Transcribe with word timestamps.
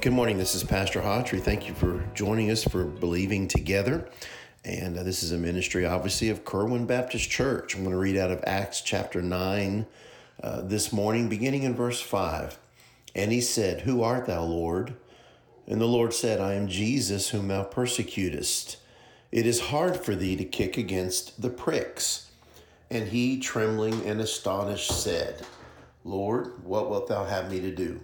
Good 0.00 0.12
morning. 0.12 0.38
This 0.38 0.54
is 0.54 0.62
Pastor 0.62 1.00
Hawtrey. 1.00 1.42
Thank 1.42 1.66
you 1.66 1.74
for 1.74 2.04
joining 2.14 2.52
us 2.52 2.62
for 2.62 2.84
Believing 2.84 3.48
Together. 3.48 4.08
And 4.64 4.96
uh, 4.96 5.02
this 5.02 5.24
is 5.24 5.32
a 5.32 5.36
ministry, 5.36 5.84
obviously, 5.84 6.28
of 6.30 6.44
Kerwin 6.44 6.86
Baptist 6.86 7.28
Church. 7.28 7.74
I'm 7.74 7.82
going 7.82 7.90
to 7.90 7.98
read 8.00 8.16
out 8.16 8.30
of 8.30 8.44
Acts 8.46 8.80
chapter 8.80 9.20
9 9.20 9.86
uh, 10.40 10.60
this 10.60 10.92
morning, 10.92 11.28
beginning 11.28 11.64
in 11.64 11.74
verse 11.74 12.00
5. 12.00 12.56
And 13.16 13.32
he 13.32 13.40
said, 13.40 13.80
Who 13.80 14.04
art 14.04 14.26
thou, 14.26 14.44
Lord? 14.44 14.94
And 15.66 15.80
the 15.80 15.86
Lord 15.86 16.14
said, 16.14 16.40
I 16.40 16.54
am 16.54 16.68
Jesus, 16.68 17.30
whom 17.30 17.48
thou 17.48 17.64
persecutest. 17.64 18.76
It 19.32 19.46
is 19.46 19.60
hard 19.60 19.96
for 19.96 20.14
thee 20.14 20.36
to 20.36 20.44
kick 20.44 20.78
against 20.78 21.42
the 21.42 21.50
pricks. 21.50 22.30
And 22.88 23.08
he, 23.08 23.40
trembling 23.40 24.06
and 24.06 24.20
astonished, 24.20 24.92
said, 24.92 25.44
Lord, 26.04 26.64
what 26.64 26.88
wilt 26.88 27.08
thou 27.08 27.24
have 27.24 27.50
me 27.50 27.58
to 27.60 27.74
do? 27.74 28.00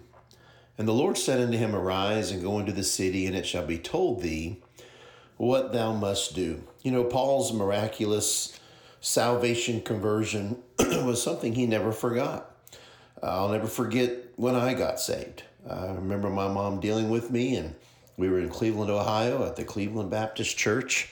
And 0.77 0.87
the 0.87 0.93
Lord 0.93 1.17
said 1.17 1.39
unto 1.39 1.57
him, 1.57 1.75
Arise 1.75 2.31
and 2.31 2.41
go 2.41 2.59
into 2.59 2.73
the 2.73 2.83
city, 2.83 3.25
and 3.25 3.35
it 3.35 3.45
shall 3.45 3.65
be 3.65 3.77
told 3.77 4.21
thee 4.21 4.61
what 5.37 5.73
thou 5.73 5.93
must 5.93 6.35
do. 6.35 6.63
You 6.81 6.91
know, 6.91 7.03
Paul's 7.03 7.53
miraculous 7.53 8.59
salvation 8.99 9.81
conversion 9.81 10.57
was 10.79 11.21
something 11.21 11.53
he 11.53 11.65
never 11.65 11.91
forgot. 11.91 12.51
I'll 13.23 13.49
never 13.49 13.67
forget 13.67 14.11
when 14.35 14.55
I 14.55 14.73
got 14.73 14.99
saved. 14.99 15.43
I 15.69 15.87
remember 15.87 16.29
my 16.29 16.47
mom 16.47 16.79
dealing 16.79 17.09
with 17.09 17.31
me, 17.31 17.55
and 17.55 17.75
we 18.17 18.29
were 18.29 18.39
in 18.39 18.49
Cleveland, 18.49 18.91
Ohio 18.91 19.45
at 19.45 19.55
the 19.55 19.63
Cleveland 19.63 20.11
Baptist 20.11 20.57
Church, 20.57 21.11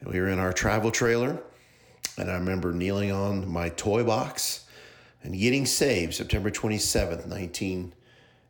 and 0.00 0.12
we 0.12 0.20
were 0.20 0.28
in 0.28 0.38
our 0.38 0.52
travel 0.52 0.90
trailer. 0.90 1.40
And 2.18 2.30
I 2.30 2.34
remember 2.34 2.72
kneeling 2.72 3.12
on 3.12 3.50
my 3.50 3.70
toy 3.70 4.04
box 4.04 4.66
and 5.22 5.38
getting 5.38 5.66
saved 5.66 6.14
September 6.14 6.50
27th, 6.50 7.26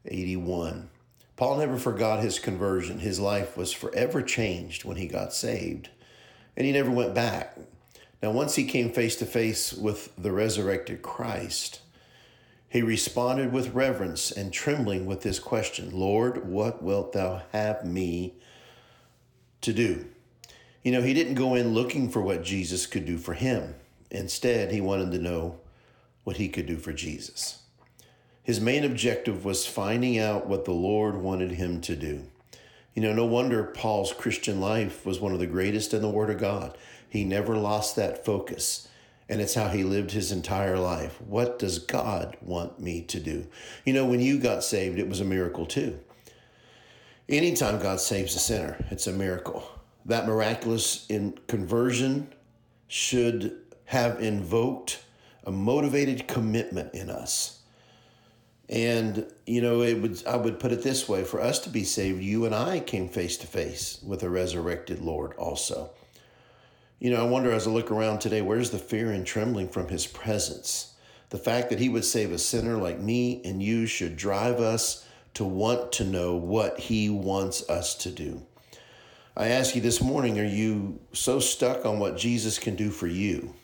1981. 0.05 0.91
Paul 1.37 1.59
never 1.59 1.79
forgot 1.79 2.23
his 2.23 2.39
conversion. 2.39 2.99
His 2.99 3.19
life 3.19 3.57
was 3.57 3.73
forever 3.73 4.23
changed 4.23 4.85
when 4.85 4.97
he 4.97 5.07
got 5.07 5.33
saved, 5.33 5.91
and 6.57 6.67
he 6.67 6.73
never 6.73 6.91
went 6.91 7.15
back. 7.15 7.57
Now, 8.23 8.31
once 8.31 8.55
he 8.55 8.65
came 8.65 8.91
face 8.91 9.17
to 9.17 9.27
face 9.27 9.73
with 9.73 10.13
the 10.17 10.31
resurrected 10.31 11.03
Christ, 11.03 11.81
he 12.69 12.83
responded 12.83 13.53
with 13.53 13.75
reverence 13.75 14.31
and 14.31 14.53
trembling 14.53 15.07
with 15.07 15.23
this 15.23 15.39
question 15.39 15.91
Lord, 15.93 16.49
what 16.49 16.83
wilt 16.83 17.13
thou 17.13 17.43
have 17.53 17.85
me 17.85 18.35
to 19.63 19.73
do? 19.73 20.07
You 20.83 20.93
know, 20.93 21.03
he 21.03 21.15
didn't 21.15 21.35
go 21.35 21.55
in 21.55 21.75
looking 21.75 22.09
for 22.09 22.21
what 22.21 22.45
Jesus 22.45 22.87
could 22.87 23.07
do 23.07 23.19
for 23.19 23.35
him. 23.35 23.75
Instead, 24.11 24.73
he 24.73 24.81
wanted 24.81 25.13
to 25.13 25.19
know 25.19 25.59
what 26.25 26.37
he 26.37 26.49
could 26.49 26.67
do 26.67 26.77
for 26.77 26.93
Jesus. 26.93 27.62
His 28.43 28.61
main 28.61 28.85
objective 28.85 29.45
was 29.45 29.67
finding 29.67 30.19
out 30.19 30.47
what 30.47 30.65
the 30.65 30.73
Lord 30.73 31.17
wanted 31.17 31.53
him 31.53 31.81
to 31.83 31.95
do. 31.95 32.25
You 32.95 33.03
know, 33.03 33.13
no 33.13 33.25
wonder 33.25 33.65
Paul's 33.65 34.13
Christian 34.13 34.61
life 34.61 35.07
was 35.07 35.21
one 35.21 35.33
of 35.33 35.39
the 35.39 35.47
greatest 35.47 35.95
in 35.95 36.03
the 36.03 36.11
Word 36.11 36.31
of 36.31 36.39
God. 36.39 36.77
He 37.09 37.25
never 37.25 37.57
lost 37.57 37.97
that 37.97 38.25
focus 38.25 38.89
and 39.33 39.41
it's 39.41 39.55
how 39.55 39.69
he 39.69 39.83
lived 39.83 40.11
his 40.11 40.31
entire 40.31 40.79
life. 40.79 41.19
What 41.23 41.59
does 41.59 41.79
God 41.79 42.37
want 42.43 42.79
me 42.79 43.01
to 43.05 43.19
do? 43.19 43.47
You 43.83 43.95
know, 43.95 44.05
when 44.05 44.21
you 44.21 44.39
got 44.39 44.63
saved, 44.63 44.99
it 44.99 45.09
was 45.09 45.21
a 45.21 45.25
miracle 45.25 45.65
too. 45.65 45.99
Anytime 47.31 47.81
God 47.81 47.99
saves 47.99 48.37
a 48.37 48.39
sinner, 48.39 48.85
it's 48.91 49.07
a 49.07 49.13
miracle. 49.13 49.65
That 50.05 50.27
miraculous 50.27 51.07
in 51.09 51.39
conversion 51.47 52.31
should 52.89 53.59
have 53.87 54.21
invoked 54.21 55.03
a 55.45 55.51
motivated 55.51 56.29
commitment 56.29 56.93
in 56.93 57.09
us. 57.09 57.62
And 58.69 59.27
you 59.47 59.61
know, 59.61 59.83
it 59.83 60.01
would 60.01 60.27
I 60.27 60.37
would 60.37 60.59
put 60.61 60.73
it 60.73 60.83
this 60.83 61.09
way, 61.09 61.25
for 61.25 61.41
us 61.41 61.59
to 61.61 61.71
be 61.71 61.85
saved, 61.85 62.23
you 62.23 62.45
and 62.45 62.55
I 62.55 62.81
came 62.81 63.09
face 63.09 63.37
to 63.39 63.47
face 63.47 64.01
with 64.03 64.23
a 64.23 64.31
resurrected 64.31 65.01
Lord 65.01 65.35
also. 65.35 65.91
You 66.99 67.11
know, 67.11 67.21
I 67.21 67.29
wonder 67.29 67.51
as 67.51 67.67
I 67.67 67.71
look 67.71 67.91
around 67.91 68.21
today, 68.21 68.43
where's 68.43 68.71
the 68.71 68.79
fear 68.79 69.11
and 69.11 69.27
trembling 69.27 69.69
from 69.69 69.89
his 69.89 70.07
presence? 70.07 70.95
The 71.31 71.39
fact 71.39 71.71
that 71.71 71.81
he 71.81 71.89
would 71.89 72.05
save 72.05 72.31
a 72.31 72.39
sinner 72.39 72.77
like 72.77 73.01
me 73.01 73.43
and 73.45 73.63
you 73.63 73.87
should 73.87 74.17
drive 74.17 74.61
us 74.61 75.05
to 75.35 75.45
want 75.45 75.93
to 75.93 76.05
know 76.05 76.37
what 76.37 76.79
he 76.79 77.09
wants 77.11 77.69
us 77.69 77.95
to 77.97 78.11
do. 78.11 78.47
I 79.37 79.49
ask 79.49 79.75
you 79.75 79.81
this 79.81 80.03
morning 80.03 80.39
are 80.39 80.45
you 80.45 81.01
so 81.13 81.41
stuck 81.41 81.87
on 81.87 81.99
what 81.99 82.19
Jesus 82.19 82.59
can 82.59 82.77
do 82.77 82.91
for 82.91 83.07
you 83.07 83.55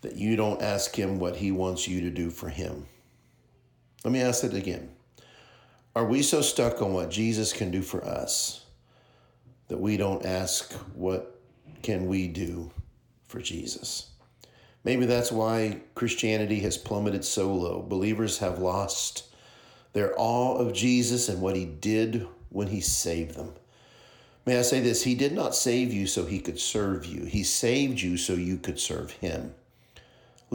that 0.00 0.16
you 0.16 0.34
don't 0.34 0.62
ask 0.62 0.96
him 0.96 1.18
what 1.18 1.36
he 1.36 1.52
wants 1.52 1.86
you 1.86 2.00
to 2.00 2.10
do 2.10 2.30
for 2.30 2.48
him? 2.48 2.86
Let 4.06 4.12
me 4.12 4.22
ask 4.22 4.44
it 4.44 4.54
again. 4.54 4.90
Are 5.96 6.04
we 6.04 6.22
so 6.22 6.40
stuck 6.40 6.80
on 6.80 6.92
what 6.92 7.10
Jesus 7.10 7.52
can 7.52 7.72
do 7.72 7.82
for 7.82 8.04
us 8.04 8.64
that 9.66 9.80
we 9.80 9.96
don't 9.96 10.24
ask 10.24 10.72
what 10.94 11.40
can 11.82 12.06
we 12.06 12.28
do 12.28 12.70
for 13.26 13.40
Jesus? 13.40 14.10
Maybe 14.84 15.06
that's 15.06 15.32
why 15.32 15.80
Christianity 15.96 16.60
has 16.60 16.78
plummeted 16.78 17.24
so 17.24 17.52
low. 17.52 17.82
Believers 17.82 18.38
have 18.38 18.60
lost 18.60 19.24
their 19.92 20.14
awe 20.16 20.56
of 20.56 20.72
Jesus 20.72 21.28
and 21.28 21.40
what 21.42 21.56
he 21.56 21.64
did 21.64 22.28
when 22.50 22.68
he 22.68 22.80
saved 22.80 23.34
them. 23.34 23.54
May 24.46 24.56
I 24.56 24.62
say 24.62 24.78
this? 24.78 25.02
He 25.02 25.16
did 25.16 25.32
not 25.32 25.56
save 25.56 25.92
you 25.92 26.06
so 26.06 26.26
he 26.26 26.38
could 26.38 26.60
serve 26.60 27.06
you, 27.06 27.24
he 27.24 27.42
saved 27.42 28.00
you 28.00 28.16
so 28.16 28.34
you 28.34 28.56
could 28.56 28.78
serve 28.78 29.10
him. 29.10 29.56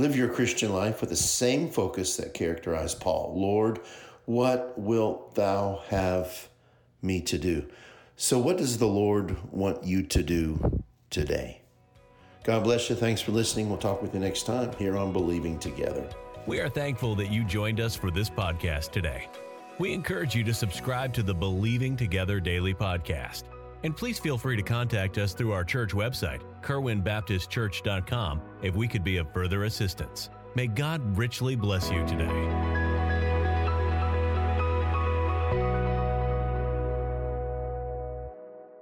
Live 0.01 0.15
your 0.15 0.29
Christian 0.29 0.73
life 0.73 1.01
with 1.01 1.11
the 1.11 1.15
same 1.15 1.69
focus 1.69 2.17
that 2.17 2.33
characterized 2.33 2.99
Paul. 2.99 3.33
Lord, 3.35 3.79
what 4.25 4.77
wilt 4.77 5.35
thou 5.35 5.81
have 5.89 6.49
me 7.01 7.21
to 7.21 7.37
do? 7.37 7.67
So, 8.15 8.39
what 8.39 8.57
does 8.57 8.77
the 8.77 8.87
Lord 8.87 9.35
want 9.51 9.83
you 9.83 10.03
to 10.03 10.23
do 10.23 10.83
today. 11.11 11.61
God 12.43 12.63
bless 12.63 12.89
you. 12.89 12.95
Thanks 12.95 13.21
for 13.21 13.31
listening. 13.31 13.69
We'll 13.69 13.77
talk 13.77 14.01
with 14.01 14.15
you 14.15 14.19
next 14.19 14.47
time 14.47 14.71
here 14.79 14.97
on 14.97 15.13
Believing 15.13 15.59
Together. 15.59 16.09
We 16.47 16.59
are 16.59 16.69
thankful 16.69 17.13
that 17.15 17.31
you 17.31 17.43
joined 17.43 17.79
us 17.79 17.95
for 17.95 18.09
this 18.09 18.31
podcast 18.31 18.91
today. 18.91 19.29
We 19.77 19.93
encourage 19.93 20.33
you 20.33 20.43
to 20.45 20.53
subscribe 20.53 21.13
to 21.13 21.23
the 21.23 21.35
Believing 21.35 21.95
Together 21.95 22.39
Daily 22.39 22.73
Podcast. 22.73 23.43
And 23.83 23.95
please 23.95 24.19
feel 24.19 24.37
free 24.37 24.55
to 24.55 24.63
contact 24.63 25.17
us 25.17 25.33
through 25.33 25.53
our 25.53 25.63
church 25.63 25.93
website, 25.93 26.41
kerwinbaptistchurch.com, 26.61 28.41
if 28.61 28.75
we 28.75 28.87
could 28.87 29.03
be 29.03 29.17
of 29.17 29.31
further 29.33 29.63
assistance. 29.63 30.29
May 30.55 30.67
God 30.67 31.17
richly 31.17 31.55
bless 31.55 31.89
you 31.89 32.05
today. 32.05 32.80